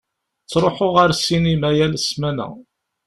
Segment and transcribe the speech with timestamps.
[0.43, 2.47] Ttṛuḥuɣ ar ssinima yal ssmana.